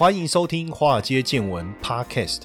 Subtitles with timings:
[0.00, 2.44] 欢迎收听《华尔街见闻》Podcast。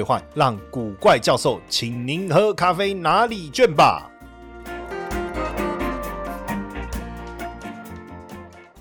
[0.01, 4.07] 换让古怪教授请您喝咖啡拿礼券吧。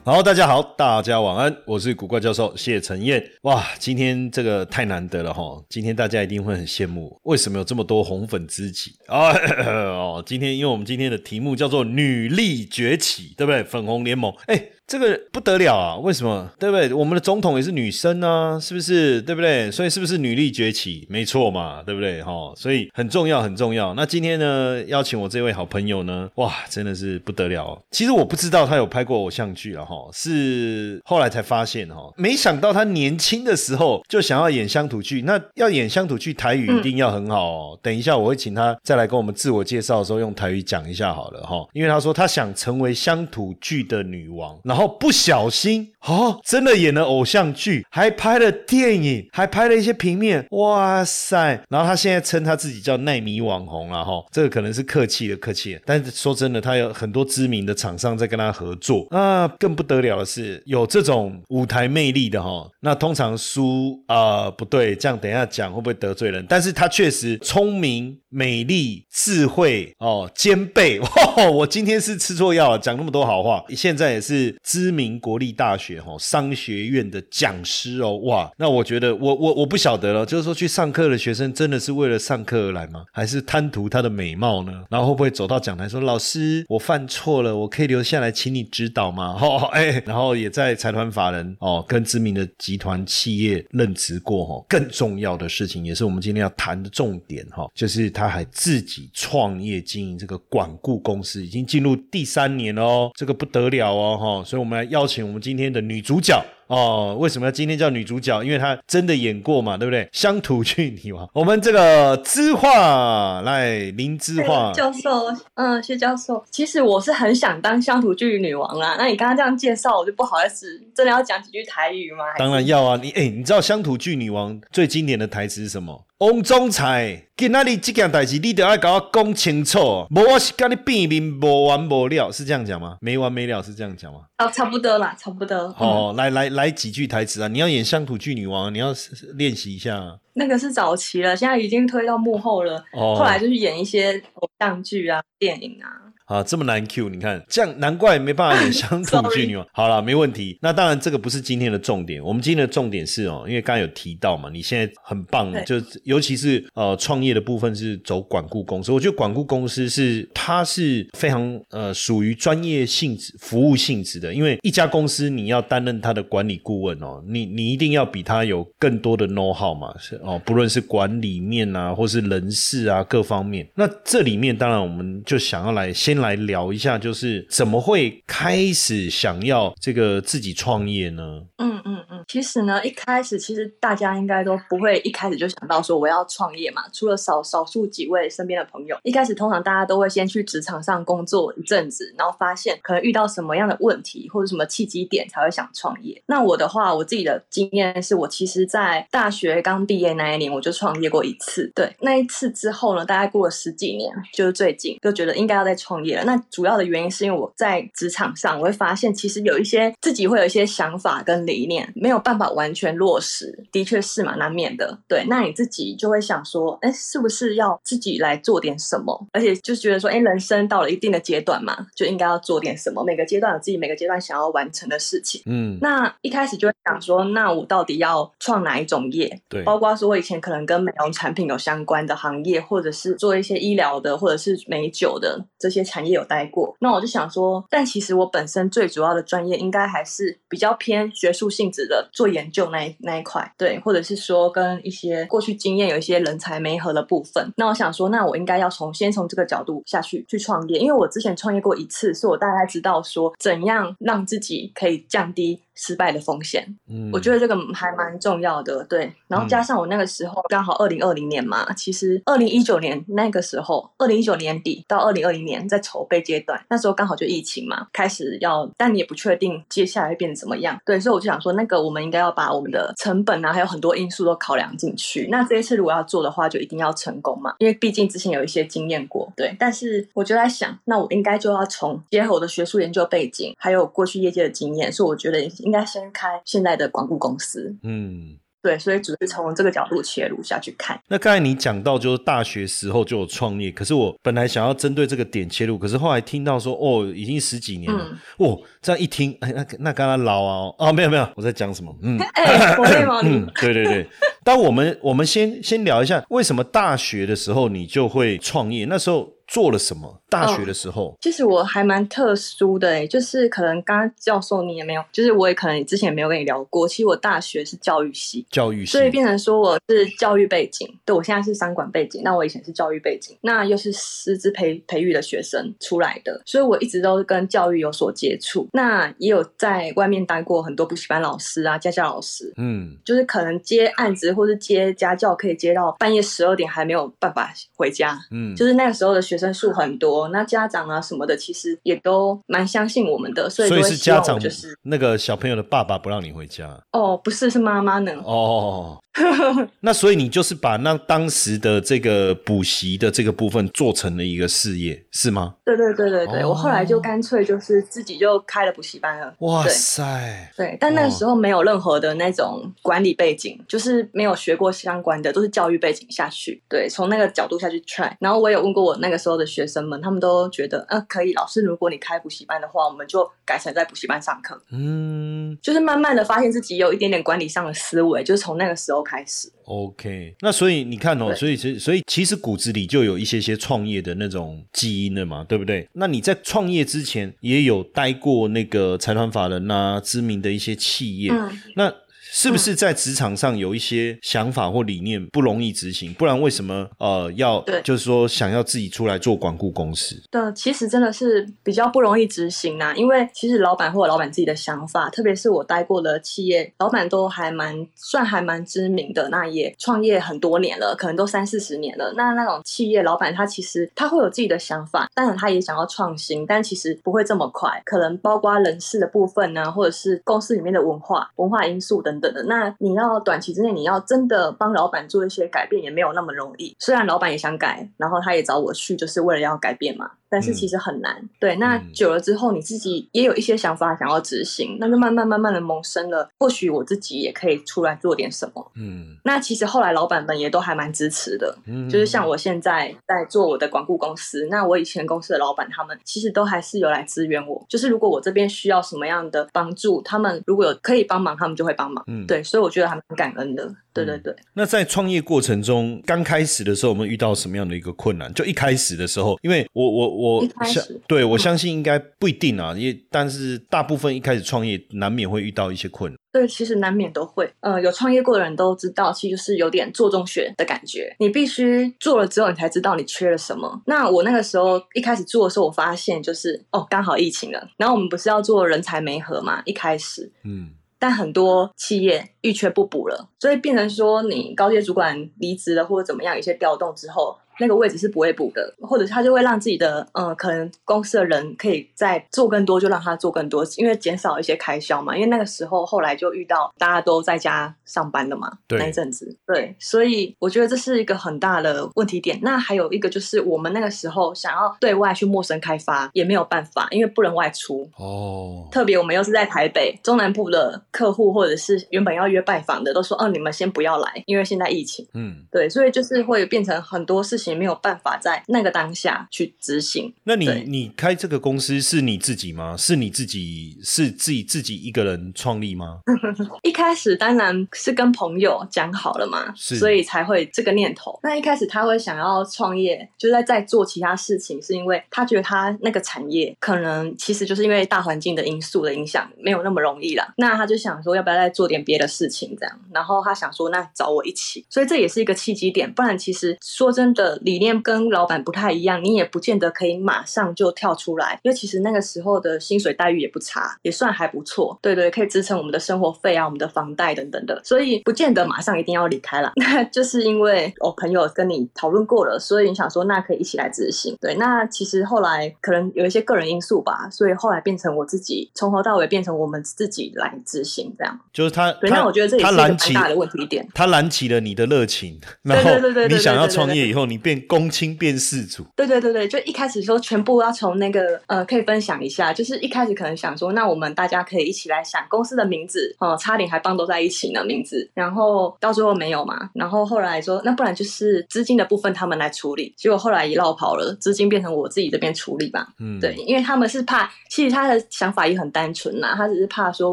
[0.02, 3.23] 好，大家好，大家晚安，我是古怪教授谢承彦。
[3.43, 5.62] 哇，今天这个太难得了哈！
[5.69, 9.30] 今天大家一定会很羡慕，为什么有这么多红粉知己啊？
[9.93, 13.62] 哦，今天因为我们今天的题目叫做“女力崛起”，对不对？
[13.62, 14.60] 粉红联盟，哎。
[14.91, 15.96] 这个不得了啊！
[15.99, 16.51] 为什么？
[16.59, 16.93] 对不对？
[16.93, 19.23] 我们的总统也是女生呢，是不是？
[19.23, 19.71] 对不对？
[19.71, 21.07] 所以是不是女力崛起？
[21.09, 22.21] 没错嘛，对不对？
[22.24, 23.95] 哈，所以很重要，很重要。
[23.95, 27.80] 那今天呢，邀请我这位好朋友呢，哇，真的是不得了。
[27.93, 32.13] 其实我不知道他有拍过偶像剧了哈，是后来才发现哈。
[32.16, 37.79] 没想到他年轻的时候就想要演乡土剧，那要演乡土剧，台语一定要很好哦。
[37.80, 44.80] 等一下我会请他再来跟我们自我介绍的时候用台语讲一下好了哈，因为他说他想成为乡土剧的女王，然后。
[44.81, 51.63] 哦不小心哦，真的演了偶像剧，还拍了电影，还拍了一些平面，哇塞！
[51.69, 59.47] 然后他现在称他自己叫奈米网红了哈，这个可能是客气的客气，但是说真的，他有很多知名的厂商在跟他合作啊。
[59.59, 66.47] 更不得了的是，有这种舞台魅力的哈，那通常输啊不对，这样等一下讲会不会得罪人？
[66.49, 70.99] 但是他确实聪明、美丽、智慧哦兼备。
[71.53, 74.56] 我今天是吃错药了，讲那么多好话，现在也是。
[74.62, 83.05] 知名国立大学哈商学院的讲师哦，哇，那我觉得我我我不晓得了，就是说去上课的学生真的是为了上课而来吗？
[83.13, 84.85] 还是贪图他的美貌呢？
[84.89, 89.37] 然后会不会走到讲台说老师我犯错了，我可以留下来请你指导吗？
[89.43, 94.65] 哦，哎，然后也在财团法人哦跟知名的集团企业任职过哈。
[94.69, 104.61] 更重要的事情也是我们今天要谈的重点哈，就是他还自己创业经营这个管顾公司，已经进入第三年哦，这个不得了哦哈，所以。
[104.61, 106.39] 我们来邀请我们今天的女主角。
[106.67, 108.45] 哦，为什么要今天叫女主角？
[108.45, 110.07] 因为她真的演过嘛，对不对？
[110.13, 118.97] 乡土剧女王， 我们这个知画来林知画教授，嗯，谢教授，其实我是很想当乡土剧女王啦。
[118.99, 122.25] 那你刚刚这样介绍，我就不好意思，真的要讲几句台语吗？
[122.39, 123.01] 当然要啊！
[123.03, 126.05] 你哎，你知道乡土剧女王最经典的台词是什么？
[126.21, 132.99] 翁总裁，今仔日这件代志，你得要跟我讲清楚，无我是跟你变面无完无了，是这样讲吗？
[133.01, 134.21] 没完没了是这样讲吗？
[134.37, 135.57] 哦，差不多啦，差不多。
[135.79, 136.61] 哦，来来来。
[136.61, 137.49] 来几句台词啊！
[137.49, 138.95] 你要演乡土剧女王，你要
[139.37, 140.19] 练习一下。
[140.35, 142.85] 那个是早期了，现在已经推到幕后了。
[142.93, 146.09] 哦，后来就是演一些偶像剧啊、电影啊。
[146.31, 149.67] 啊，这么难 Q，你看这样难怪没办法演乡土剧女王。
[149.73, 150.57] 好了，没问题。
[150.63, 155.75] 那当然这个不是今天的重点，我们今天的重点是哦，因为刚刚有提到嘛，你现在很棒，就
[156.05, 158.93] 尤其是呃创业的部分是走管顾公司。
[158.93, 173.69] 我觉得管顾公司是它是非常呃属于专业性质、服务性质的，因为一家公司你要担任它的管理顾问哦，你你一定要比他有更多的 know how 嘛，是哦，不论是管理面啊，或是人事啊各方面。
[173.75, 176.20] 那这里面当然我们就想要来先。
[176.21, 181.43] 来聊一下，就是怎么会开始想要这个自己创业呢？
[181.59, 186.83] 嗯嗯嗯，其实呢，一开始其实大家应该都不会一开始就想到说我要创业嘛。
[186.93, 196.21] 除了少少数几位身边的朋友，一开始通常大家都会先去职场上工作一阵子，然后发现可能遇到什么样的问题或者什么契机点才会想创业。
[196.27, 201.71] 那我的话，我自己的经验是我其实在大学刚毕业那一年我就创业过一次。
[201.75, 206.09] 对，那一次之后呢，大概过了十几年，就是最近就觉得应该要再创业。
[206.24, 214.98] 那主要的原因是因为我在职场上，我会发现其实有一些自己会有一些想法跟理念没有办法完全落实，的确是嘛，难免的。
[215.09, 219.27] 对，那你自己就会想说，哎，是不是要自己来做点什么？
[219.33, 223.04] 而且就觉得说，哎，人生到了一定的阶段嘛，就应该要做点什么。
[223.04, 225.42] 每个阶段有自己每个阶段想要完成的事情。
[225.47, 229.41] 嗯，那一开始就会想说，那我到底要创哪一种业？
[229.48, 236.10] 对，包括说我以前可能跟美容产品有相关的行业，或者是做一些医疗的，或者是美酒的这些产业。
[236.10, 247.53] 有待过，那我就想说，但其实我本身最主要的专业应该还是比较偏学术性质的，做研究那一那一块，对，或者是说跟一些过去经验有一些人才媒合的部分。
[247.57, 255.60] 那我想说，那我应该要从先从这个角度下去去创业，因为我之前创业过一次，所以我大概知道说怎样让自己可以降低。
[255.80, 256.62] 失败的风险。
[256.88, 259.10] 嗯，我觉得这个还蛮重要的，对。
[259.26, 271.00] 然后加上我那个时候刚好二零二零年嘛，其实二零一九年那个时候，二零一九年底到二零二零年在筹备阶段，那时候刚好就疫情嘛，开始要，但你也不确定接下来会变成怎么样，对。
[271.00, 275.28] 所以我就想说，那个我们应该要把我们的成本啊，还有很多因素都考量进去。
[275.30, 279.56] 那这一次如果要做的话，就一定要成功嘛，因为毕竟之前有一些经验过，对。
[279.58, 285.40] 但是我就在想，那我应该就要从结合我的学术研究背景，还有过去业界的经验，所以我觉得
[285.70, 287.76] 应该先开现在的广告公司。
[287.84, 288.37] 嗯。
[288.62, 291.00] 对，所以只是从这个角度切入下去看。
[291.08, 298.05] 那刚才你讲到，就是大学时候就有创业，可是我本来想要针对这个点切入，可是后来听到说，哦，已经十几年了，
[298.37, 301.90] 哦，这样一听，哎，那那刚刚老啊，哦，没有没有，我在讲什么？
[302.02, 303.20] 嗯，哎，我累吗？
[303.25, 304.06] 嗯，对对对。
[304.44, 308.84] 但我们我们先先聊一下，为什么大学的时候你就会创业？
[308.84, 309.39] 那时候。
[309.50, 310.23] 做了什么？
[310.31, 316.87] 大学的时候，其实我还蛮特殊的诶，就是可能刚刚教授你也没有，就是我也可能之前没有跟你聊过。
[316.87, 320.88] 其实我大学是教育系，教育系，所以变成说我是教育背景。
[321.05, 328.69] 对我现在是商管背景，那我以前是教育背景，那又是师资培培育的学生出来的，所以我一直都跟教育有所接触。
[328.73, 339.39] 那也有在外面待过很多补习班老师啊，家教老师，嗯，就是可能接案子或是接家教，可以接到半夜十二点还没有办法回家，嗯，就是那个时候的学。
[339.40, 349.00] 生数很多，那家长啊什么的，其实也都蛮相信我们的，所以所以是家长就是那个小朋友的爸爸不让你回家哦，不是是妈妈呢哦。
[349.80, 355.56] 那所以你就是把那当时的这个补习的这个部分做成了一个事业，是吗？
[355.64, 359.34] 对对对对对，我后来就干脆就是自己就开了补习班了。
[359.38, 360.52] 哇塞！
[360.56, 366.62] 对，但那个时候没有任何的那种管理背景，就是没有学过相关的，都是教育背景下去。
[366.68, 368.12] 对，从那个角度下去 try。
[368.20, 371.32] 然后我也问过我那个时候的学生们，他们都觉得，呃，可以。
[371.34, 374.60] 老师，如果你开补习班的话，我们就改成在补习班上课。
[374.72, 375.29] 嗯，
[375.61, 379.00] 就是慢慢的发现自己有一点点管理上的思维，就是从那个时候。
[379.02, 385.88] 开始，OK，那所以你看哦，所以其实所以其实骨子里就有一些些创业的那种基因了嘛，对不对？
[385.94, 391.32] 那你在创业之前也有待过那个财团法人呐，知名的一些企业，
[391.75, 391.93] 那。
[392.32, 396.14] 是不是在职场上有一些想法或理念不容易执行？
[396.14, 400.14] 不然为什么呃要就是说想要自己出来做管顾公司？
[400.30, 402.94] 对，其实真的是比较不容易执行呐。
[402.96, 412.14] 因为其实老板或者老板自己的想法，特别是我待过的企业，老板都还蛮算还蛮知名的，那也创业很多年了，可能都三四十年了。
[412.16, 417.82] 那那种企业老板他其实他会有自己的想法，当然他也想要创新，但其实不会这么快。
[417.84, 422.19] 可能包括人事的部分呢，或者是公司里面的文化文化因素等。
[422.20, 430.12] 等的那你要短期之内你要真的帮老板做一些改变也没有那么容易，虽然老板也想改，然后他也找我去，就是为了要改变嘛。
[430.30, 431.56] 但是其实很难，对。
[431.56, 436.30] 那久了之后，你自己也有一些想法想要执行，那就慢慢慢慢的萌生了。
[436.38, 438.70] 或许我自己也可以出来做点什么。
[438.76, 439.16] 嗯。
[439.24, 447.66] 那其实后来老板们也都还蛮支持的，嗯就是像我现在在做我的广顾公司，那我以前公司的老板他们其实都还是有来支援我。
[447.68, 452.04] 就是如果我这边需要什么样的帮助，他们如果有可以帮忙，他们就会帮忙。
[452.06, 452.24] 嗯。
[452.26, 453.74] 对，所以我觉得还蛮感恩的。
[453.92, 454.34] 对对对。
[454.54, 458.32] 那在创业过程中，刚开始的时候，我们遇到什么样的一个困难？
[458.34, 460.10] 就一开始的时候，因为我我。
[460.20, 466.18] 我相对我相信应该不一定啊，也但是大部分一开始创业难免会遇到一些困难。
[466.32, 467.50] 对，其实难免都会。
[467.61, 471.14] 呃，有创业过的人都知道，其实是有点做中学的感觉。
[471.18, 473.82] 你必须做了之后，你才知道你缺了什么。
[473.87, 477.68] 那我那个时候一开始做的时候，我发现就是哦，刚好疫情了。
[477.76, 479.62] 然后我们不是要做人才媒合嘛？
[479.64, 480.70] 一开始，嗯，
[481.00, 487.37] 但很多企业欲缺不补了，所以变成说你高阶主管离职了或者怎么样，有些调动之后。
[487.61, 495.14] 那个位置是不会补的，或者他就会让自己的嗯，可能公司的人可以再做更多，就让他做更多，因为减少一些开销嘛。
[495.14, 502.38] 因为那个时候后来就遇到大家都在家上班的嘛，那一阵子，对，所以我觉得这是一个很大的问题点。
[502.43, 508.67] 那还有一个就是我们那个时候想要对外去陌生开发也没有办法，因为不能外出哦。
[508.73, 515.07] 特别我们又是在台北中南部的客户，或者是原本要约拜访的，都说哦，你们先不要来，因为现在疫情。
[515.12, 517.50] 嗯，对，所以就是会变成很多事情。
[517.50, 520.12] 也没有办法在那个当下去执行。
[520.25, 522.76] 那你你开这个公司是你自己吗？
[522.76, 526.00] 是你自己是自己自己一个人创立吗？
[526.62, 531.19] 一开始当然是跟朋友讲好了嘛，所以才会这个念头。
[531.23, 540.33] 那一开始他会想要创业，就在在做其他事情，是因为他觉得他那个产业可能其实就是因为大环境的因素的影响，没有那么容易了。
[540.37, 542.80] 那他就想说，要不要再做点别的事情这样？
[542.95, 545.92] 然后他想说，那找我一起，所以这也是一个契机点。
[545.92, 547.39] 不然其实说真的。
[547.42, 554.78] 理念跟老板不太一样，你也不见得可以马上就跳出来，因为其实那个时候的薪水待遇也不差，也算还不错。
[554.82, 559.52] 对对，可以支撑我们的生活费啊，我们的房贷等等的，所以不见得马上一定要离开了。
[559.56, 564.16] 那就是因为我朋友跟你讨论过了，所以你想说那可以一起来执行。
[564.20, 571.18] 对，那其实后来可能有一些个人因素吧，所以后来变成我自己从头到尾变成我们自己来执行这样。
[571.32, 573.66] 就是他，对，他那我觉得这也是一个蛮大的问题点。
[573.75, 599.92] 他燃起了你的热情，然后对对对对你想要创业以后，你变公卿变世主，对对对对，就一开始说全部要从那个呃，可以分享一下，就是一开始可能想说，那我们大家可以一起来想公司的名字哦、差点还帮都在一起呢名字，然后到最后没有嘛，然后后来说那不然就是资金的部分他们来处理，结果后来一绕跑了，资金变成我自己这边处理吧，嗯，对，，因为他们是怕，其实他的想法也很单纯呐，他只是怕说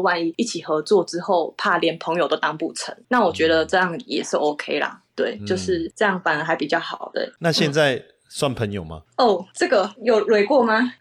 [0.00, 7.28] 万一一起合作之后，怕连朋友都当不成，那我觉得这样也是 OK 啦，对，嗯就是这样反而还比较好的。
[7.40, 9.02] 那现在算朋友吗？
[9.16, 10.92] 哦，这个有累过吗？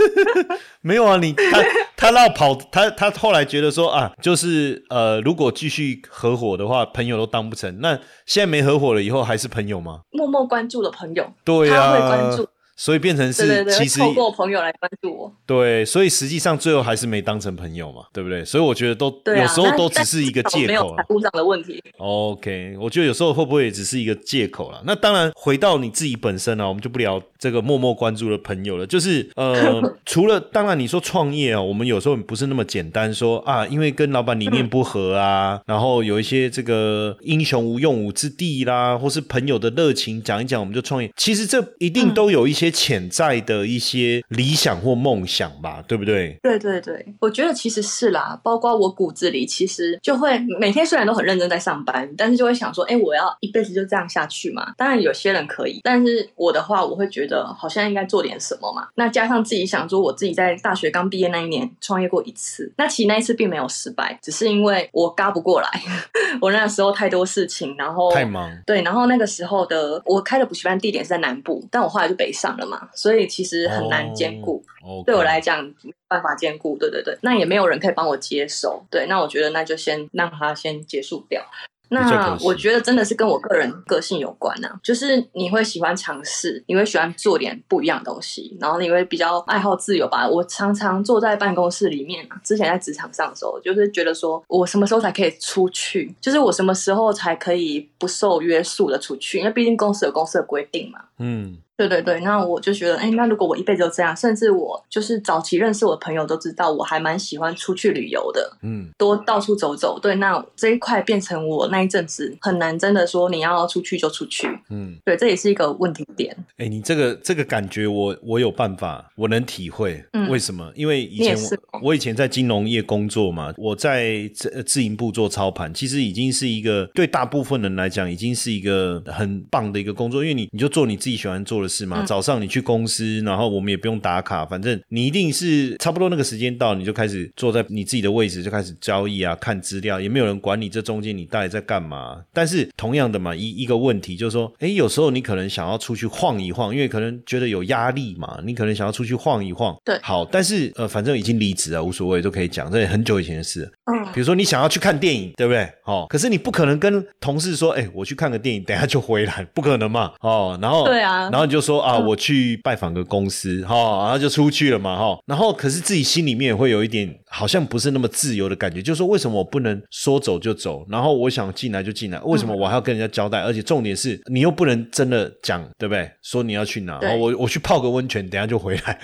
[0.82, 1.62] 没有啊，你他
[1.96, 7.80] 他绕跑，他他后来觉得说啊，就是呃，如果继续合伙的话，朋友都当不成。
[7.80, 10.00] 那现在没合伙了，以后还是朋友吗？
[10.10, 15.32] 默默关注的朋友，对啊，他会关注，所以变成是其实透过朋友来关注我。
[15.46, 18.44] 对，所以实际上最后还是没当成朋友嘛，对不对？
[18.44, 21.04] 所以我觉得都、啊，有时候都只是一个借口了有财。
[21.10, 21.82] 务上的问题。
[21.98, 24.82] OK，我觉得有时候会不会也只是一个借口了？
[24.84, 28.86] 那当然，回到你自己本身啊，我们就不聊这个默默关注的朋友了。
[28.86, 41.10] 就是呃， 除了当然你说创业啊，我们有时候不是那么简单说啊，因为跟老板理念不合啊， 然后有一些这个英雄无用武之地啦，或是朋友的热情讲一讲，我们就创业。
[41.16, 46.38] 其实这一定都有一些潜在的一些理想或梦想吧，对不对？
[46.42, 54.72] 对对对，我觉得其实是啦，包括我骨子里其实就会每天虽然都很认真在上班，但是就会想说，哎，我要一辈子就这样下去嘛？
[54.76, 58.88] 当然有些人可以，但是我的话，我会觉得好像应该做点什么嘛。
[58.94, 65.68] 那加上自己想说，我自己在大学刚毕业那一年创业过一次，那其实那一次并没有失败，只是因为我嘎不过来，
[66.40, 74.62] 我那时候太多事情，然后太忙，对，然后那个时候的我开的补习班地点是在南部，但我后来就北上了嘛，所以其实很难兼顾。
[74.82, 75.02] 哦。
[75.06, 81.44] 对我来讲没办法兼顾，对对对，那也没有人可以帮我接手，对，那我觉得那就先让他先结束掉。
[81.90, 90.26] 那我觉得真的是跟我个人个性有关呐、就是你会喜欢尝试，你会喜欢做点不一样的东西，然后你会比较爱好自由吧。
[90.26, 101.04] 我常常坐在办公室里面啊，之前在职场上的时候，就是觉得说我什么时候才可以出去，就是我什么时候才可以不受约束的出去，因为毕竟公司有公司的规定嘛。
[101.18, 109.98] 嗯，对对对，那我就觉得，哎，那如果我一辈子都这样，甚至我就是早期认识我的朋友都知道，我还蛮喜欢出去旅游的，嗯，多到处走走。
[109.98, 114.48] 对，那这一块变成我那一阵子很难，真的说你要出去就出去。
[114.70, 116.36] 嗯，对，这也是一个问题点。
[116.58, 120.04] 哎、你这个这个感觉我，我有办法，我能体会。
[120.12, 120.72] 嗯为什么？
[120.74, 121.36] 因为以前
[121.72, 132.02] 我我以前在金融业工作嘛，我在自呃自营部做操盘，其实已经是一个对大部分人来讲，已经是一个很棒的一个工作，因为你你就做你自己喜欢做的事嘛。
[132.02, 142.22] 嗯早上你去公司，然后我们也不用打卡，反正你一定是差不多那个时间到，你就开始坐在你自己的位置，就开始交易啊，看资料，也没有人管你这中间你到底在干嘛。
[142.32, 149.74] 但是同样的嘛，一一个问题就是说，哎，有时候你可能想要出去晃一晃，因为可能觉得有压力嘛，你可能想要出去晃一晃。
[149.84, 153.70] 对好，但是呃，反正已经离职了，无所谓，都可以讲，这也很久以前的事。
[153.84, 155.66] 嗯，比如说你想要去看电影，对不对？
[155.84, 160.12] 哦，可是你不可能跟同事说，哎，我去看个电影，等下就回来，不可能嘛。
[160.20, 162.06] 哦，然后对啊然后你就说啊，嗯。
[162.06, 170.86] 我去拜访个公司，哈、然后就出去了嘛，哈、然后可是自己心里面也会有一点好像不是那么自由的感觉，就是说为什么我不能说走就走？
[170.88, 173.40] 然后我想进来就进来，为什么我还要跟人家交代？
[173.40, 176.08] 而且重点是你又不能真的讲，对不对？
[176.22, 179.00] 说你要去哪，对然后我我去泡个温泉，等下就回来。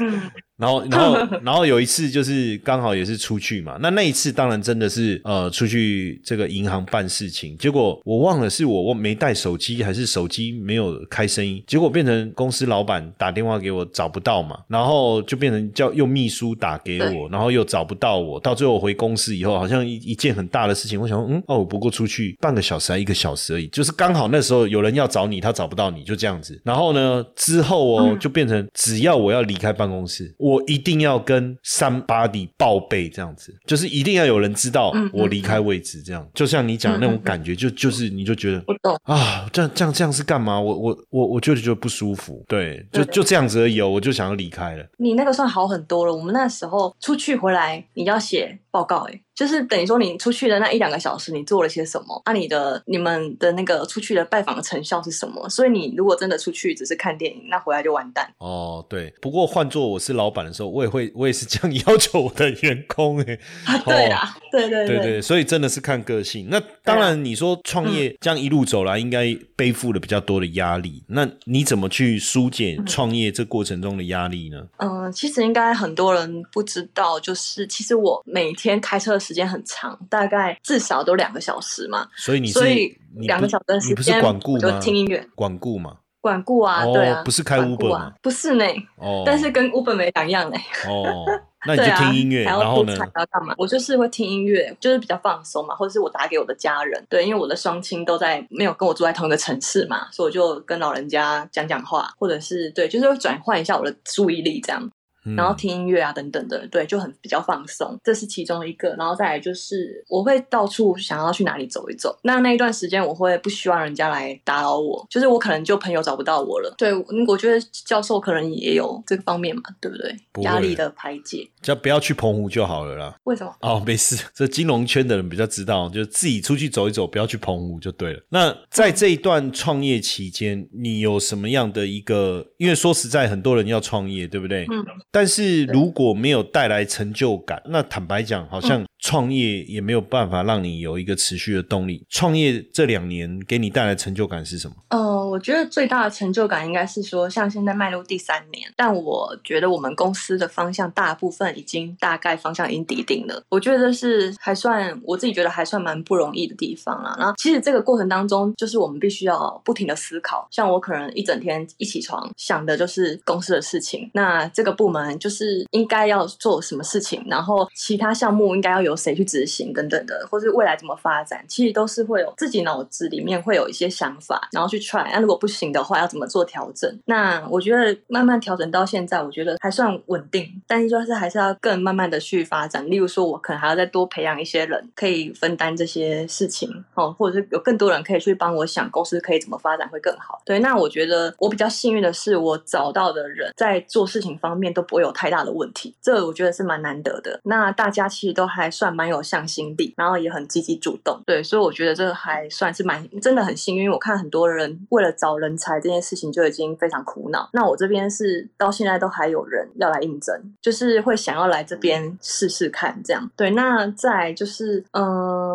[0.00, 0.20] 嗯，
[0.60, 26.60] 然后，然后， 然后有一次就是刚好也是出去嘛，那那一次当然真的是呃出去这个银行办事情，结果我忘了是我我没带手机还是手机没有开声音，结果变成公司老板打电话给我找不到嘛，然后就变成叫用秘书打给我，然后又找不到我，到最后回公司以后好像一一件很大的事情，我想说嗯哦，我不过出去半个小时还一个小时而已，就是刚好那时候有人要找你，他找不到你，就这样子。
[26.64, 36.26] 然后呢之后哦嗯就变成只要我要离开办公室，我一定要跟 somebody 报备，这样子，就是一定要有人知道我离开位置，这样。
[36.34, 38.98] 就像你讲的那种感觉，就就是你就觉得我懂。
[39.04, 40.60] 啊，这样这样这样是干嘛？
[40.60, 44.84] 我我我我就觉得不舒服，对，就就这样子而已哦，我就想要离开了。
[44.98, 46.10] 你那个算好很多了。
[46.14, 52.20] 我们那时候出去回来，来你要写报告、欸，就是等于说你出去的那一两个小时，你做了些什么？
[52.26, 55.48] 那、你的你们的那个出去的拜访的成效是什么？
[55.48, 58.30] 所以你如果真的出去只是看电影，那回来就完蛋。
[58.36, 59.10] 哦，对。
[59.18, 63.38] 不过换做我是老板的时候，我也会，我也是这样 要求我的员工哎。
[63.86, 66.48] 对啊，对对对对，所以真的是看个性。
[66.50, 71.02] 那当然，你说创业这样一路走来，应该背负了比较多的压力。
[71.06, 74.66] 那你怎么去疏解创业这过程中的压力呢？
[74.76, 82.08] 嗯，其实应该很多人不知道，就是其实我每天开车的时间很长，大概至少都两个小时嘛。
[82.16, 85.98] 所以你所以两个小时的时间，管顾就听音乐，管顾嘛。
[86.20, 88.64] 管顾啊，对啊，不是开 Uber 啊，不是呢，
[88.96, 90.56] 哦，但是跟 Uber 没两样呢。
[90.86, 91.24] 哦，
[91.64, 92.94] 那你就听音乐，然后呢？
[92.94, 93.54] 要干嘛？
[93.56, 104.90] 我就是会听音乐，就是比较放松嘛，或者是我打给我的家人，对，因为我的双亲都在没有跟我住在同一个城市嘛，所以我就跟老人家讲讲话，或者是对，就是会转换一下我的注意力这样。
[105.36, 108.94] 然后听音乐啊等等的，对，就很比较放松，这是其中一个。
[108.98, 112.18] 然后再来就是我会到处想要去哪里走一走。
[112.22, 116.74] 那那一段时间我会不希望人家来打扰我，就是我可能就朋友找不到我了。
[116.76, 116.92] 对，
[117.26, 120.14] 我觉得教授可能也有这个方面嘛，对不对？
[120.42, 123.14] 压力的排解，只要不要去澎湖就好了啦。
[123.24, 123.54] 为什么？
[123.60, 128.20] 哦，没事，这金融圈的人比较知道，就自己出去走一走，不要去澎湖就对了。
[128.28, 132.46] 那在这一段创业期间，你有什么样的一个？
[132.56, 134.66] 因为说实在，很多人要创业，对不对？
[134.70, 134.84] 嗯。
[135.10, 138.84] 但是如果没有带来成就感，那坦白讲，好像。
[139.02, 142.04] 创业也没有办法让你有一个持续的动力。
[142.10, 144.76] 创业这两年给你带来成就感是什么？
[144.90, 153.42] 呃，我觉得最大的成就感应该是说，像现在迈入第三年，但我觉得我们公司的方向大部分已经大概方向已经底定了。
[153.48, 157.16] 我觉得是还算我自己觉得还算蛮不容易的地方啊。
[157.18, 160.46] 然后其实这个过程当中，就是我们必须要不停的思考。
[160.50, 168.80] 像我可能一整天一起床想的就是公司的事情，那这个部门就是应该要做什么事情，然后其他项目应该要。
[168.80, 175.06] 由谁去执行等等的，或是未来怎么发展，其实都是会有自己脑子里面会有一些想法，然后去 try。
[175.12, 176.98] 那如果不行的话，要怎么做调整？
[177.04, 180.48] 那我觉得慢慢调整到现在，我觉得还算稳定。
[180.66, 182.88] 但是就是还是要更慢慢的去发展。
[182.88, 190.40] 例如说，我可能还要再多培养一些人，可以分担这些事情哦，或者是有更多人可以去帮我想公司可以怎么发展会更好。
[190.46, 197.40] 对，那我觉得我比较幸运的是，我找到的人在做事情方面都不会有太大的问题，这我觉得是蛮难得的。
[197.44, 198.68] 那大家其实都还。
[198.80, 203.90] 算蛮有向心力，然后也很积极主动，对，所以我觉得这个还算是蛮真的很幸运。
[203.90, 213.30] 我看很多人为了找人才这件事情就已经非常苦恼，那我这边是到现在都还有人要来应征，就是会想要来这边试试看这样。
[213.36, 215.04] 对，那再就是，嗯，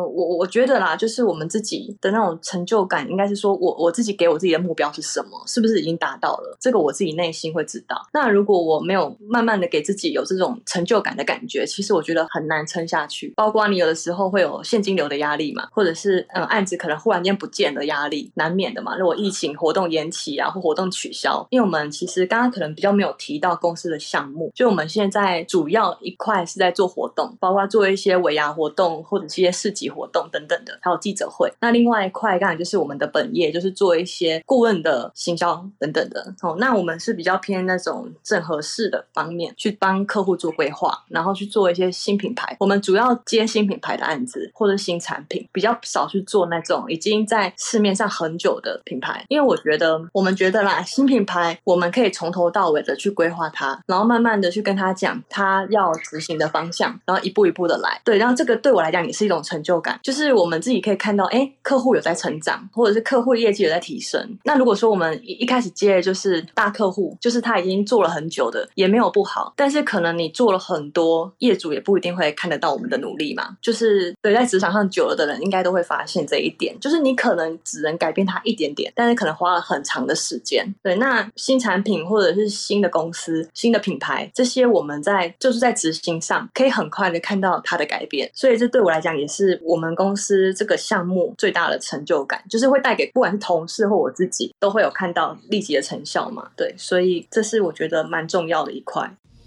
[0.04, 6.58] 我我觉得啦，就是我们自己的那种成就感，应该是说我我自己给我自己的目标是什么，是不是已经达到了？
[6.60, 7.96] 这个我自己内心会知道。
[8.14, 13.34] 那如果我没有慢慢的给自己有这种成就感的感觉，其实我觉得很难撑下去。
[13.36, 18.98] 包括你有的时候会有现金流的压力嘛，或者是嗯案子可能忽然间不见的压力，难免的嘛。
[18.98, 31.52] 如果疫情活动延期啊，或活动取消，因为我们其实刚刚可能比较没有提到公司的项目，就我们现在主要一块是在做活动，包括做一些尾牙活动或者是一些市集活动等等的，还有记者会。
[31.60, 36.34] 那另外一块当然就是我们的本业，就是做一些顾问的行销等等的。
[36.42, 42.56] 哦，那我们是比较偏那种整合式的方面，去帮客户做规划，然后去做一些新品牌。
[42.60, 58.02] 我们主要接新品牌的案子或者新产品，比较少去做那种已经在市面上很久的品牌，因为我觉得我们觉得啦，新品牌我们可以从头到尾的去规划它，然后慢慢的去跟他讲他要执行的方向，然后一步一步的来。
[58.04, 64.38] 对，然后这个对我来讲也是一种成就感，就是我们自己可以看到，哎，客户有在成长，或者是客户业绩有在提升。
[64.44, 72.96] 那如果说我们一一开始接的就是大客户，就是他已经做了很久的，也没有不好，但是可能你做了很多，业主也不一定会看得到我们的。
[73.06, 80.66] 努力嘛，就是对在职场上久了的人，应该都会发现这一点，就是你可能只能改变它一点点，但是可能花了很长的时间。
[80.82, 96.50] 对，那新产品或者是新的公司、新的品牌，这些我们在就是在执行上可以很快的看到它的改变，所以这对我来讲也是我们公司这个项目最大的成就感，就是会带给不管是同事或我自己，都会有看到立即的成效嘛。
[96.56, 98.95] 对，所以这是我觉得蛮重要的一块。
[98.96, 99.25] 快。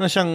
[0.00, 0.26] 那像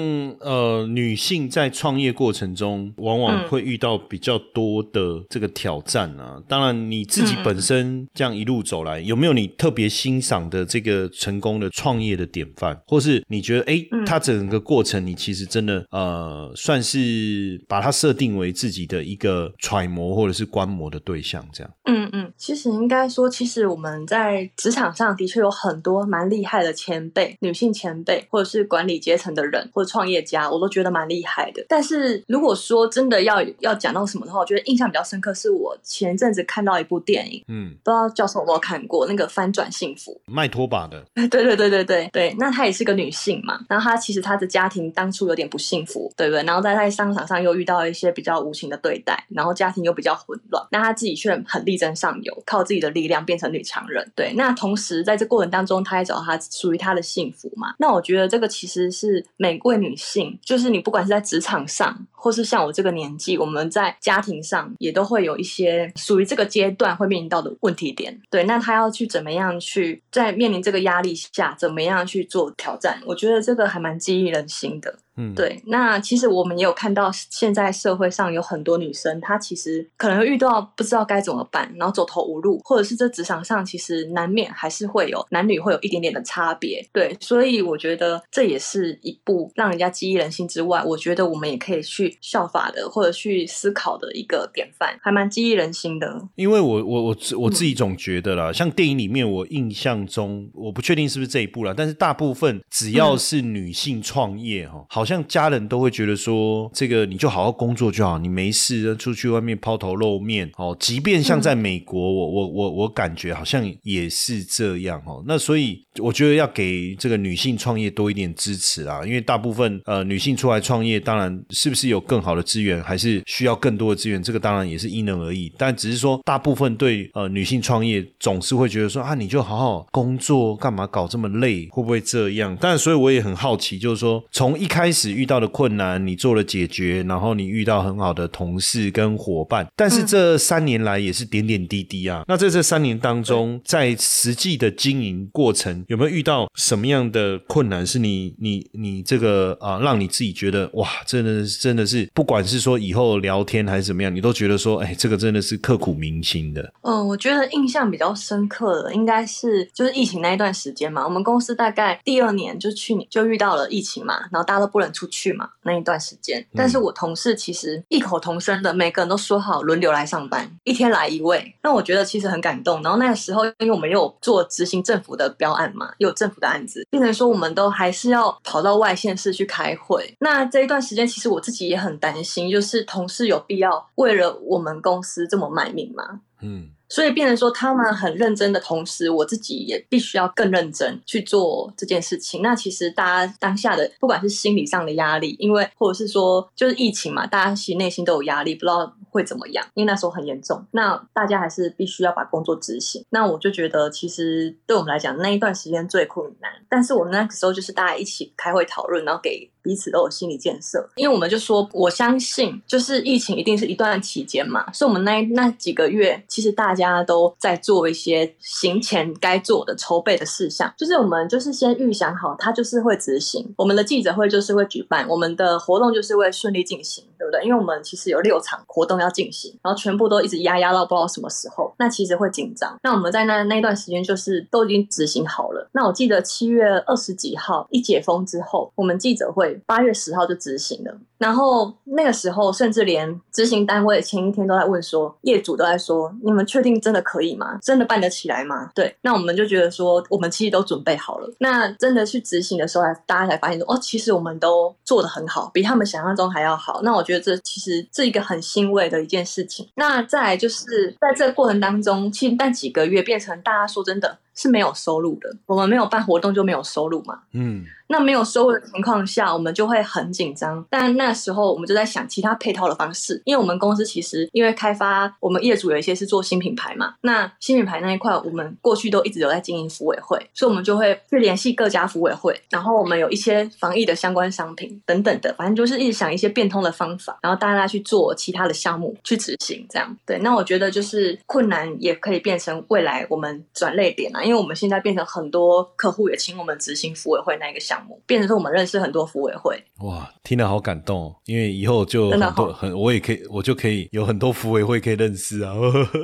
[0.42, 6.40] 呃女性在创业过程中，往往会遇到比较多的这个挑战啊。
[6.48, 21.74] 当然你自己本身这样一路走来，有没有你特别欣赏的这个成功的创业的典范，或是你觉得哎，它整个过程你其实真的呃算是把它设定为自己的一个揣摩或者是观摩的对象，这样？
[21.86, 29.55] 嗯嗯，其实应该说，其实我们在职场上的确有很多蛮厉害的前辈，女性前辈或者是管理阶层的人。
[29.74, 31.66] 或者创业家，我都觉得蛮厉害的。
[31.68, 41.04] 但是如果说真的要要讲到什么的话，我觉得印象比较深刻，是我前阵子看到一部电影，嗯，不知道教授有没有看过那个《翻转幸福》，卖拖把的。
[41.16, 46.44] 对对对对对对，那她也是个女性嘛，然后她其实她的家庭当初有点不幸福，对不对？
[46.44, 54.12] 然后在在商场上又遇到一些比较无情的对待，然后家庭又比较混乱，那她自己却很力争上游，靠自己的力量变成女强人。
[54.16, 57.74] 对，那同时在这过程当中，她也找到她属于她的幸福嘛。
[57.80, 59.26] 那我觉得这个其实是。
[59.46, 68.20] 每位女性，就是你不管是在职场上，或是像我这个年纪，我们在家庭上也都会有一些属于这个阶段会面临到的问题点。
[68.32, 73.00] 对，那她要去怎么样去在面临这个压力下，怎么样去做挑战？
[73.06, 74.98] 我觉得这个还蛮激励人心的。
[75.18, 86.86] 嗯，对，那其实我们也有看到，现在社会上有很多女生，她其实可能遇到不知道该怎么办，然后走投无路，或者是这职场上其实难免还是会有男女会有一点点的差别。
[86.92, 96.28] 对，所以我觉得这也是一部让人家激励人心之外，我觉得我们也可以去效法的，或者去思考的一个典范，还蛮激励人心的。
[96.36, 105.05] 因为我我我我自己总觉得啦，像电影里面，我印象中我不确定是不是这一部了，但是大部分只要是女性创业哈，好。
[105.05, 110.76] 好好像家人都会觉得说，这个你就好好工作就好，你没事出去外面抛头露面哦。
[110.80, 115.24] 即便像在美国，我我我我感觉好像也是这样哦。
[115.28, 125.54] 那所以我觉得要给这个女性创业多一点支持啊，因为大部分呃女性出来创业，当然是不是有更好的资源，还是需要更多的资源，这个当然也是因人而异。
[125.56, 131.68] 但只是说，大部分对呃女性创业总是会觉得说啊，你就好好工作，干嘛搞这么累？
[131.70, 132.58] 会不会这样？
[132.60, 134.95] 但所以我也很好奇，就是说从一开。
[134.96, 142.24] 始遇到的困难，你做了解决，然后你遇到很好的同事跟伙伴，但是这三年来也是点点滴滴啊。
[142.28, 147.86] 那在这三年当中，在实际的经营过程，有没有遇到什么样的困难？
[147.86, 156.74] 是你你你这个啊，让你自己觉得哇，真的真的是，不管是说以后聊天还是怎么样，你都觉得说，哎，这个真的是刻骨铭心的。
[156.82, 161.04] 嗯，我觉得印象比较深刻的应该是就是疫情那一段时间嘛。
[161.04, 164.85] 我们公司大概第二年就去年就遇到了疫情嘛，然后大家都不能。
[164.94, 171.56] 出去嘛那一段时间，但是我同事其实异口同声的，每个人都说好轮流来上班，一天来一位。
[171.64, 172.82] 那我觉得其实很感动。
[172.84, 180.16] 然后那个时候，因为我们有做执行政府的标案嘛，有政府的案子，变成说我们都还是要跑到外县市去开会。
[180.20, 186.22] 那这一段时间，其实我自己也很担心，就是同事有必要为了我们公司这么卖命吗？
[186.42, 186.70] 嗯。
[186.88, 192.42] 所以变成说，他们很认真的同时，我自己也必须要更认真去做这件事情。
[192.42, 199.66] 那其实大家当下的不管是心理上的压力，因为或者是说就是疫情嘛，大家其实内心都有压力，不知道会怎么样。
[199.74, 203.04] 因为那时候很严重，那大家还是必须要把工作执行。
[203.10, 206.52] 那我就觉得，其实对我们来讲，那一段时间最困难。
[206.70, 209.50] 但是我们那个时候就是大家一起开会讨论，然后给。
[209.66, 227.44] 彼此都有心理建设，因为我们就说，我相信就是疫情一定是一段期间嘛，所以我们那那几个月，其实大家都在做一些行前该做的筹备的事项，就是我们就是先预想好，它就是会执行，我们的记者会就是会举办，我们的活动就是会顺利进行，对不对？
[227.44, 232.78] 因为我们其实有六场活动要进行，然后全部都一直压压到不知道什么时候，那其实会紧张。
[232.84, 235.68] 那我们在那那段时间就是都已经执行好了。
[235.72, 239.55] 那我记得七月二十几号一解封之后，我们记者会。
[239.66, 247.58] 八月十号就执行了，然后那个时候，甚至连执行单位前一天都在问说，业主都在说，你们确定真的可以吗？
[247.62, 248.70] 真的办得起来吗？
[248.76, 251.34] 对，那我们就觉得说，我们其实都准备好了。
[251.40, 256.82] 那真的去执行的时候，大家才发现说，哦，其实我们都做得很好，比他们想象中还要好。
[256.84, 259.68] 那我觉得这其实是一个很欣慰的一件事情。
[259.76, 264.18] 那再来就是在这个过程当中，其实但几个月变成大家说真的。
[264.38, 267.20] 是没有收入的，我们没有办活动就没有收入嘛。
[267.32, 267.64] 嗯。
[267.88, 270.66] 那没有收入的情况下，我们就会很紧张。
[270.70, 276.96] 但那那时候我们就在想其他配套的方式，因为我们公司其实因为开发，我们业主有一些是做新品牌嘛。
[277.02, 290.18] 那新品牌那一块，我们过去都一直有在经营服委会，所以我们就会去联系各家服委会，然后我们有一些防疫的相关商品等等的，反正就是一直想一些变通的方法，然后大家去做其他的项目去执行，这样对。
[290.18, 297.76] 那我觉得就是困难也可以变成未来我们转类点啊，因为我们现在变成很多客户也请我们执行服委会那一个项。
[297.88, 300.95] 目变成说我们认识很多服委会，哇，听得好感动，
[301.26, 305.54] 因为以后就很多很，我也可以，我就可以有很多服委会可以认识啊。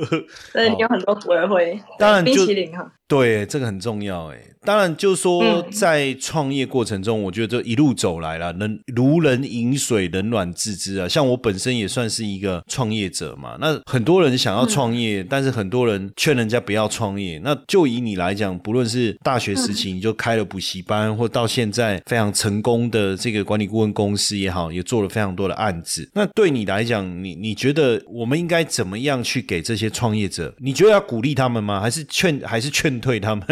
[0.52, 2.90] 对，有很多服委会，当然冰淇淋哈。
[3.12, 4.38] 对，这个很重要哎。
[4.64, 11.06] 当然，就是说在创业过程中，我觉得这一路走来了，能如人饮水，冷暖自知啊。
[11.06, 13.58] 像我本身也算是一个创业者嘛。
[13.60, 17.38] 那很多人想要创业，但是很多人劝人家不要创业。
[17.44, 26.08] 那就以你来讲，不论是大学时期你就开了补习班，或到现在非常成功的这个管理顾问公司也好，也做了非常多的案子。
[26.14, 30.54] 那对你来讲，你你觉得我们应该怎么样去给这些创业者？
[30.60, 31.80] 你觉得要鼓励他们吗？
[31.80, 33.01] 还是劝还是劝？
[33.02, 33.44] 退他们，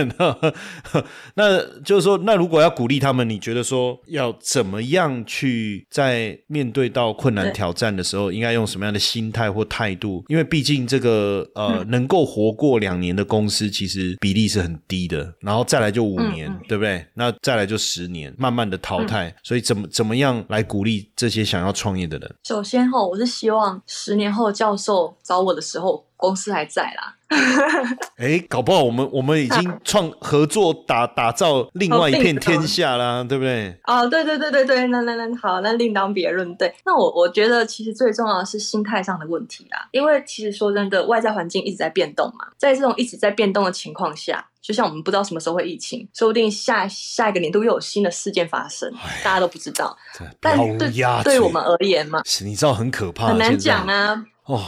[1.35, 10.25] 那就是说，那如果要鼓励他们，你觉得说要怎么样去在面对到困难挑战的时候，应该用什么样的心态或态度？
[10.29, 15.35] 因为毕竟这个呃，能够活过两年的公司，其实比例是很低的。
[15.41, 17.05] 然后再来就五年，对不对？
[17.15, 19.35] 那再来就十年，慢慢的淘汰。
[19.43, 22.35] 所以怎么怎么样来鼓励这些想要创业的人？
[22.45, 26.07] 首先哈，我是希望十年后教授找我的时候。
[26.21, 27.17] 公司还在啦，
[28.17, 33.75] 哎，搞不好我们我们已经创合作打打造另外一片天下啦，对不对？
[33.85, 36.55] 哦，对对对对对，那那那好，那另当别论。
[36.57, 49.97] 对，那我我觉得其实最重要的是心态上的问题啦，因为其实说真的，外在环境一直在变动嘛，在这种一直在变动的情况下，就像我们不知道什么时候会疫情，说不定下下一个年度又有新的事件发生，大家都不知道。
[50.41, 50.91] 但对
[51.23, 54.27] 对我们而言嘛，你知道很可怕，很难讲啊。
[54.47, 54.67] 哦。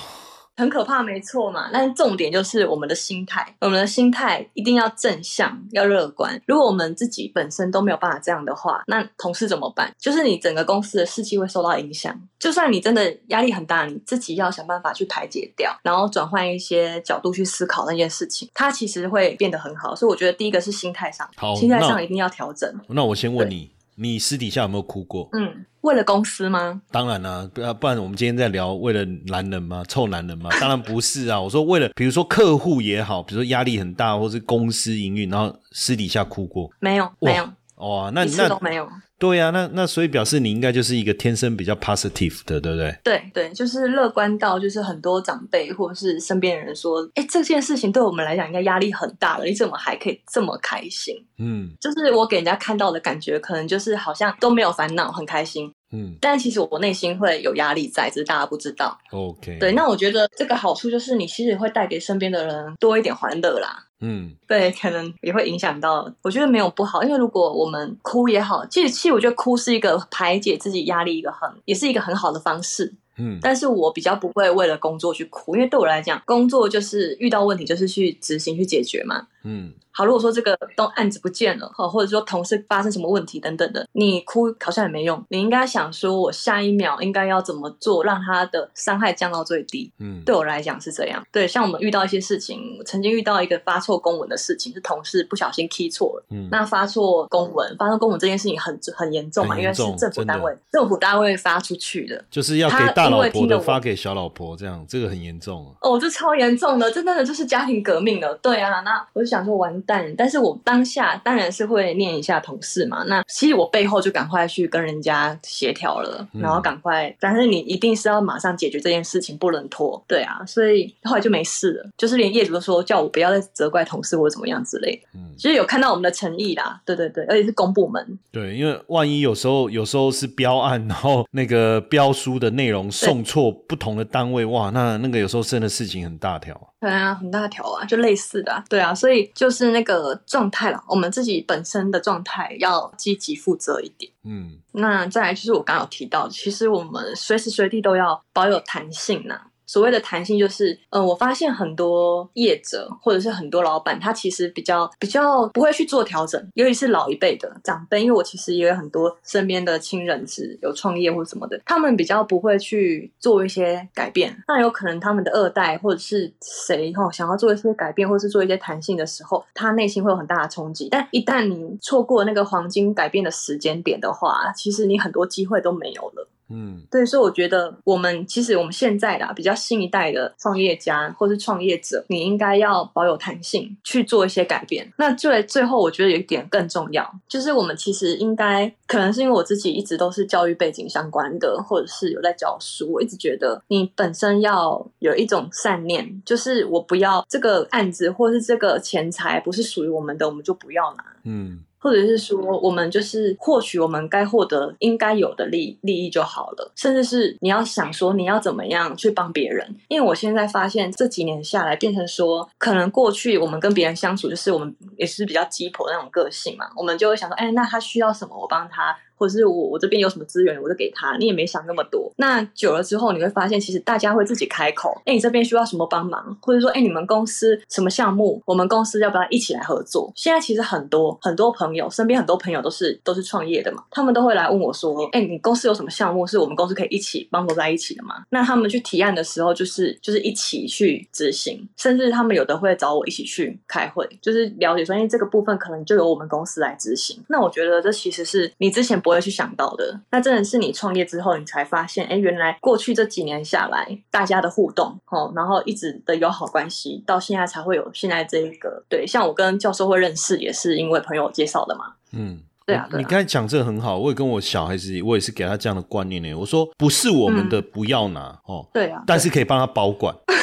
[0.56, 1.70] 很可怕，没错嘛。
[1.72, 6.40] 但重点就是我们的心态，我们的心态一定要正向，要乐观。
[6.46, 9.90] 如果我们自己本身都没有办法这样的话，那同事怎么办？
[9.98, 12.14] 就是你整个公司的士气会受到影响。
[12.38, 19.94] 就算你真的压力很大，你自己要想办法去排解掉，然后转换一些角度去思考那件事情，它其实会变得很好。
[19.94, 22.70] 所以我觉得第一个是心态上，心态上一定要调整。
[22.88, 23.70] 那我先问你。
[23.94, 25.28] 你私底下有没有哭过？
[25.32, 26.80] 嗯，为了公司吗？
[26.90, 29.84] 当然啦，不不然我们今天在聊为了男人吗？
[29.88, 30.48] 臭男人吗？
[30.60, 31.38] 当然不是啊！
[31.40, 36.70] 我说为了，比如说客户也好，比如说压力很大，或是公司营运，然后私底下哭过？
[36.80, 37.48] 没有，没有。
[37.76, 38.88] 哇，那那都没有。
[39.22, 42.98] 对呀，那那所以表示你应该就是一个天生比较 positive 的，对不对？
[43.04, 51.14] 对对，就是乐观到就是很多长辈或者是身边人说，哎，这件事情对我们来讲应该压力很大了，你怎么还可以这么开心？
[51.38, 55.72] 嗯，就是我给人家看到的感觉，可能就是好像都没有烦恼，很开心。
[55.92, 58.98] 嗯，但其实我内心会有压力在，只是大家不知道。
[59.12, 63.84] OK，对，那我觉得这个好处就是你其实会带给身边的人多一点欢乐啦。
[64.04, 66.12] 嗯，对，可能也会影响到。
[66.22, 72.92] 我觉得没有不好，因为如果我们哭也好，其实其实我觉得哭是一个排解自己压力一个很，也是一个很好的方式。
[73.18, 79.26] 嗯，但是我比较不会为了工作去哭，因为对我来讲，工作就是遇到问题就是去执行去解决嘛。
[79.44, 79.72] 嗯。
[79.94, 85.22] 好，如果说这个都案子不见了，哈，或者说同事发生什么问题等等的，你哭好像也没用。
[85.28, 89.92] 你应该想说，我下一秒应该要怎么做，让他的伤害降到最低。
[89.98, 91.22] 嗯，对我来讲是这样。
[91.30, 96.24] 对，像我们遇到一些事情，曾经遇到一个发错公文的事情，是同事不小心 key 错了。
[96.30, 105.76] 嗯，那发错公文，发错公文这件事情很很严重嘛，因为是政府单位，政府单位发出去的，就是要给大老婆的发给小老婆，这样这个很严重啊。
[105.82, 108.34] 哦，这超严重的，这真的就是家庭革命了。
[108.36, 109.72] 对啊，那我就想说完。
[109.84, 136.68] 蛋但是我当下当然是会念一下同事嘛，那其实我背后就赶快去跟人家协调了，然后赶快，但是你一定是要马上解决这件事情，不能拖，对啊，所以后来就没事了，就是连业主都说叫我不要再责怪同事或者怎么样之类的，嗯，其实有看到我们的诚意啦，对对对，而且是公部门，对，因为万一有时候有时候是标案，然后那个标书的内容送错不同的单位，哇，那那个有时候真的事情很大条。
[136.82, 144.10] 对啊，很大条啊，就类似的、啊，对啊，所以就是那个状态了，我们自己本身的状态要积极负责一点。
[144.24, 144.58] 嗯。
[144.72, 149.40] 那再来就是我刚刚有提到，其实我们随时随地都要保有弹性呐、
[149.72, 164.36] 所谓的弹性就是，呃，我发现很多业者或者是很多老板，他其实比较比较不会去做调整，尤其是老一辈的长辈，因为我其实也有很多身边的亲人是有创业或什么的，他们比较不会去做一些改变。
[164.46, 170.88] 那有可能他们的二代或者是谁哈、想要做一些改变，或是做一些弹性的时候，他内心会有很大的冲击。
[170.90, 176.28] 但一旦你错过那个黄金改变的时间点的话，其实你很多机会都没有了。
[176.52, 184.92] 嗯对，所以我觉得我们其实我们现在的，比较新一代的创业家或是创业者，你应该要保有弹性去做一些改变。
[184.98, 201.04] 那最最后，我觉得有一点更重要，就是我们其实应该，可能是因为我自己一直都是教育背景相关的，或者是有在教书，我一直觉得你本身要有一种善念，就是我不要这个案子或是这个钱财不是属于我们的，我们就不要拿。
[201.24, 209.66] 嗯或者是说，我们就是获取我们该获得、应该有的利利益就好了，甚至是你要想说你要怎么样去帮别人。
[209.88, 218.96] 因为我现在发现这几年下来，变成说，可能过去我们跟别人相处，就是我们也是比较鸡婆那种个性嘛，我们就会想说，哎，那他需要什么，我帮他。
[219.22, 222.12] 或者是我我这边有什么资源，我就给他，你也没想那么多。
[222.16, 230.12] 那久了之后，你会发现，其实大家会自己开口，哎，你这边需要什么帮忙，或者说，哎，你们公司什么项目，我们公司要不要一起来合作？
[230.16, 238.24] 现在其实很多很多朋友，身边很多朋友都是都是创业的嘛，他们都会来问我说，哎，你公司有什么项目是我们公司可以一起帮助在一起的吗？
[238.30, 247.22] 那他们去提案的时候，就是就是一起去执行，甚至他们有的会找我一起去开会，就是了解说，哎，这个部分可能就由我们公司来执行。
[247.28, 261.94] 那我觉得这其实是你之前不会去想到的，那真的是你创业之后，你才发现，哎，原来过去这几年下来，大家的互动，哦，然后一直的友好关系，到现在才会有现在这一个，对，像我跟教授会认识，也是因为朋友介绍的嘛。
[262.12, 262.40] 嗯。
[262.64, 266.32] 对啊对啊你刚才讲这个很好，我也跟我小孩子，我也是给他这样的观念呢。
[266.32, 270.14] 我说不是我们的不要拿、哦，对啊，但是可以帮他保管。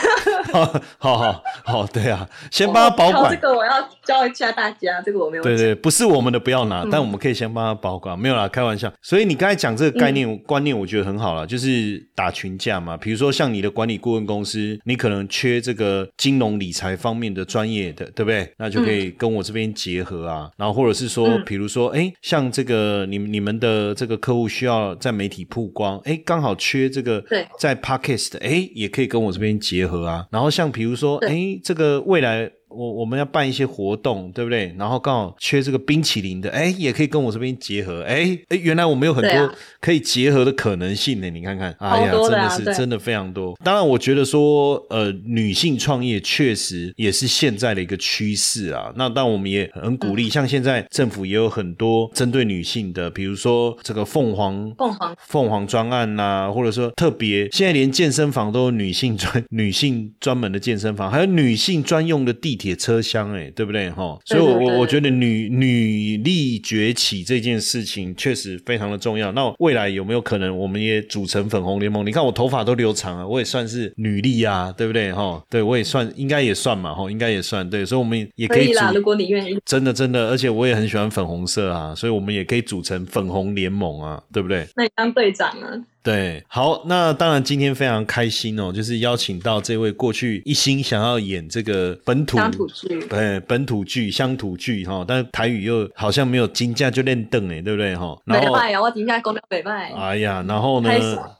[0.97, 3.37] 好好好，对啊，先帮他保管哦这。
[3.37, 8.17] 个我要教一下大家，这个我没有对对，不是我们的不要拿，嗯但我们可以先帮他保管。
[8.17, 8.91] 没有啦，开玩笑。
[9.01, 12.97] 所以你刚才讲这个概念、嗯观念，我觉得很好了，就是打群架嘛。
[12.97, 18.51] 比如说像你的管理顾问公司，你可能缺这个金融理财方面的专业的，对不对？
[18.57, 20.49] 那就可以跟我这边结合啊。
[20.57, 30.25] 然后或者是说，嗯比如说，哎，像这个你你们的这个客户需要在媒体曝光，哎，刚好缺这个对在 Podcast，哎，也可以跟我这边结合啊。
[30.31, 32.51] 然后像比如说，对哎，这个未来。
[32.69, 34.73] 我我们要办一些活动，对不对？
[34.77, 41.29] 然后刚好缺这个冰淇淋的，哎，也可以跟我这边结合，哎哎，原来我们有很多可以结合的可能性呢。
[41.29, 43.57] 你看看，哎呀，真的是啊真的非常多。
[43.63, 48.91] 当然，我觉得说，呃，女性创业确实也是现在的一个趋势啊。
[48.95, 64.19] 那当然，我们也很鼓嗯励，像现在政府也有很多针对女性的，比如说这个凤凰凤凰凤凰专案呐、或者说特别，现在连健身房都有女性专 女性专门的健身房，还有女性专用的地铁车厢，哎，对不对哈？
[64.25, 69.31] 所以我，我觉得女女力崛起这件事情确实非常的重要。
[69.31, 72.05] 那未来有没有可能我们也组成粉红联盟？
[72.05, 75.41] 你看我头发都留长了，我也算是女力啊，对不对哈？
[75.49, 79.57] 对我也算，应该也算嘛哈，应该也算对，所以我们也可以组可以啦，如果你愿意。
[79.65, 84.67] 真的真的，而且我也很喜欢粉红色啊，所以我们也可以组成粉红联盟啊，对不对？
[84.75, 85.73] 那你当队长啊？
[86.01, 98.17] 对，好，那当然今天非常开心哦，就是邀请到这位过去一心想要演这个本土乡土剧对本土剧、乡土剧哈，但是台语又好像没有金价就练凳哎，对不对哈？
[98.25, 100.89] 然后北拜啊，我底下讲到北拜，哎呀，然后呢？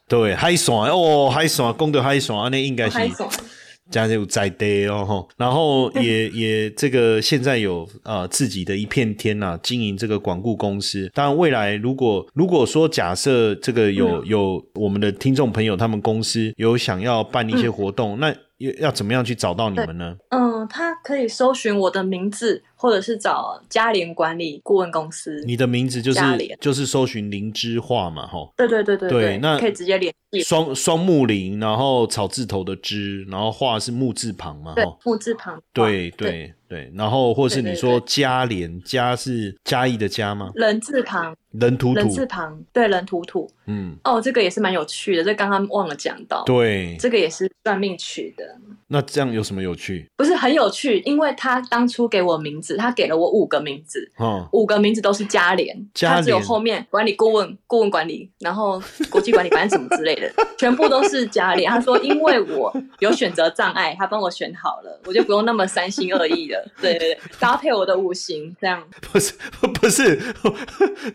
[0.10, 2.98] 对海爽哦，海爽，讲到海爽，那应该是
[3.91, 11.10] 加有在地哦，吼然后也 也这个现在有呃自己的一片天呐、经营这个广固公司。
[11.13, 20.15] 当然，未来如果如果说假设这个有、有我们的听众朋友，他们公司有想要办一些活动，那要要怎么样去找到你们呢？
[20.30, 25.44] 嗯，他可以搜寻我的名字，或者是找嘉联管理顾问公司。
[25.46, 26.20] 你的名字就是
[26.62, 28.54] 就是搜寻灵芝画嘛，吼。
[28.56, 30.42] 对对对对对那可以直接联系。
[30.42, 34.98] 双双木林，然后草字头的枝，然后画是木字旁嘛，对吼，。
[35.04, 35.62] 木字旁。
[35.74, 40.52] 对对，对对，然后或是你说嘉联，嘉是嘉义的嘉吗？
[40.54, 43.50] 人字旁，人土土人，字旁，对，人土土。
[43.65, 48.56] 嗯，哦，这个也是蛮有趣的，这刚刚忘了讲到。，对，这个也是算命取的，
[48.88, 50.08] 那这样有什么有趣？
[50.15, 52.68] 不是很有趣，因为他当初给我名字。
[52.69, 61.69] 字，他给了我五个名字，哦，五个名字都是嘉联，嘉他只有后面管理顾问、顾问管理，然后 国际管理，反正什么之类的，全部都是嘉联。
[61.71, 68.83] 他说因为我有选择障碍，他帮我选好了，我就不用那么三心二意了， 对对对，搭配我的五行这样。
[69.12, 69.33] 不是
[69.73, 70.19] 不是，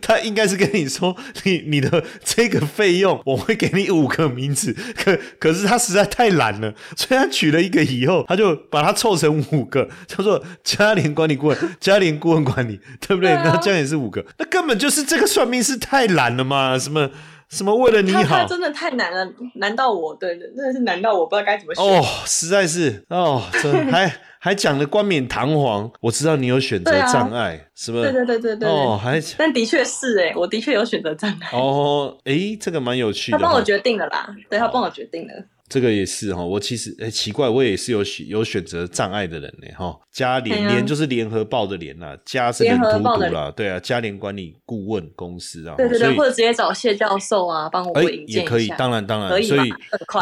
[0.02, 1.14] 他应该是跟你说，
[1.44, 13.30] 你你的这个费用我会给你五个名字，可可是他实在太懒了，所以他取了一个以后，他就把它凑成五个，叫做嘉联管理顾问、嘉玲顾问管理，对不对？
[13.30, 16.78] 对啊那这样也是五个，那根本就是这个算命师太懒了嘛？
[16.78, 17.10] 什么
[17.50, 21.84] 什么为了你他好他真的太难了，难到我，对对，真的是难到我不知道该怎么选。
[21.84, 28.10] 哦，实在是哦，这还还讲的冠冕堂皇，我知道你有选择障碍，是不是？
[28.10, 31.50] 对对对对对，哦，还但的确是哎，我的确有选择障碍。
[31.52, 33.38] 哦，哎，这个蛮有趣的。
[33.38, 35.34] 他帮我决定了啦，对他帮我决定了。
[35.68, 39.98] 这个也是哈，我其实诶奇怪，我也是有选有选择障碍的人呢哈。
[40.12, 48.76] 嘉联联就是联合报的联啦，嘉是人联合荼报的毒啦，对啊，嘉联管理顾问公司啊，对对对，或者直接找谢教授啊，帮我哎引荐也可以一，下。
[48.76, 49.72] 当然当然，可以所以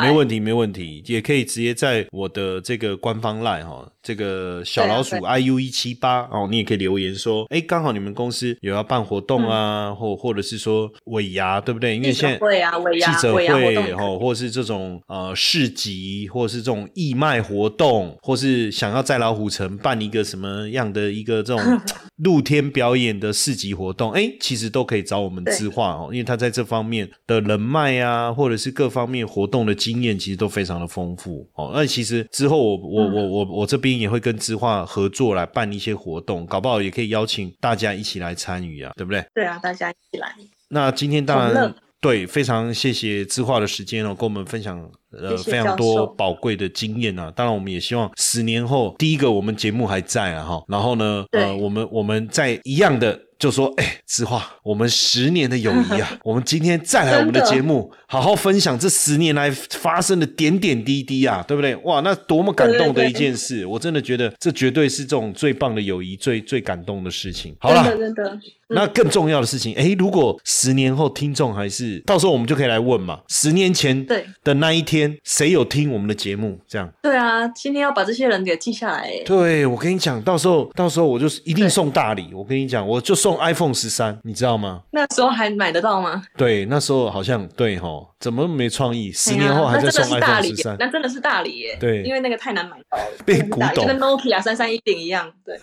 [0.01, 11.97] 没问题没问题，也可以直接在我的这个官方 line 哈，这个小老鼠 iu 一七八哦，你也可以留言说，哎，刚好你们公司有要办活动啊，或或者是说尾牙，对不对？
[11.97, 21.81] 因为嗯记者现在会啊尾牙记者会动也可以哦，或者是这种呃市集，或者是这种义卖活动，或是想要在老虎城办一个什么样的一个这种
[22.23, 31.71] 露天表演的市集活动，哎，其实都可以找我们对知画哦，因为他在这方面的人脉啊，或者是各方面活动的经验，其实都非常的丰富哦。
[31.75, 39.25] 那其实之后我我我我我这边也会跟知画合作来办一些活动，搞不好也可以邀请大家一起来参与啊，对不对？
[39.35, 40.35] 对啊，大家一起来。
[40.69, 47.33] 那今天当然对，非常谢谢知画的时间哦，跟我们分享呃非常多宝贵的经验啊。
[47.35, 53.19] 当然，我们也希望十年后，第一个我们节目还在啊哈，然后呢，呃，我们我们在一样的。
[53.43, 61.75] 就说，哎，子画，我们十年的友谊啊， 我们今天再来我们的节目，好好分享这十年来发生的点点滴滴啊，对不对？
[61.79, 67.53] 哇，那多么感动的一件事，我真的觉得这绝对是这种最棒的友谊，最最感动的事情。
[67.59, 68.39] 好了，真的
[68.69, 76.59] 那更重要的事情，诶，如果十年后听众还是，到时候我们就可以来问嘛，十年前对的那一天，谁有听我们的节目？
[76.69, 79.01] 这样，对啊，今天要把这些人给记下来。
[79.01, 82.29] 哎对我跟你讲，到时候到时候我就是一定送大礼。
[82.33, 84.83] 我跟你讲，我就送 iPhone 十三，你知道吗？
[84.91, 86.23] 那时候还买得到吗？
[86.37, 89.13] 对，那时候好像对吼，怎么没创意？
[89.13, 91.77] 十年后还在送 iPhone 十三，那真的是大礼耶。
[91.81, 95.31] 对因为那个太难买到了，变古董就跟 Nokia 三三一零一样。
[95.45, 95.59] 对，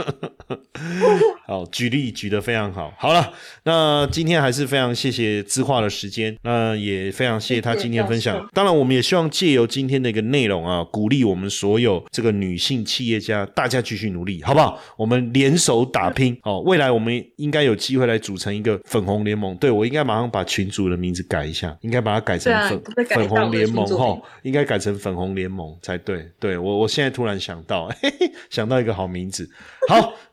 [1.46, 2.92] 好，举例举得非常好。
[2.98, 3.32] 好了，
[3.64, 8.48] 那今天还是非常谢谢知画的时间，那也非常谢谢他今天分享。
[8.52, 14.78] 当然，我们也希望借由今天的一个内容啊，鼓励我们所有这个女性企业家，大家继续努力，好不好？
[14.96, 19.56] 我们联手打拼哦，未来我们应该有机会来组成一个粉红联盟。
[19.56, 26.28] 对我应该马上把群主的名字改一下，应该把它改成粉、粉红联盟哈应该改成粉红联盟才对。
[26.38, 29.48] 对我，我现在突然想到，嘿嘿，想到一个好名字。
[29.88, 30.14] 好，